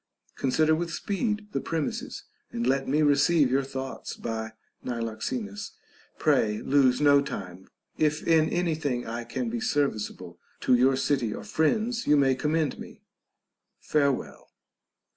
Consider 0.35 0.73
with 0.73 0.89
speed 0.89 1.49
the 1.51 1.61
premises, 1.61 2.23
and 2.51 2.65
let 2.65 2.87
me 2.87 3.03
receive 3.03 3.51
your 3.51 3.61
thoughts 3.61 4.15
by 4.15 4.53
Niloxenus. 4.83 5.73
Pray 6.17 6.59
lose 6.59 6.99
no 6.99 7.21
time. 7.21 7.67
If 7.99 8.25
in 8.27 8.49
any 8.49 8.73
thing 8.73 9.05
I 9.05 9.23
can 9.23 9.47
be 9.51 9.59
serviceable 9.61 10.39
to 10.61 10.73
your 10.73 10.95
city 10.95 11.35
or 11.35 11.43
friends, 11.43 12.07
you 12.07 12.17
may 12.17 12.33
command 12.33 12.79
me. 12.79 13.03
Farewell. 13.79 14.49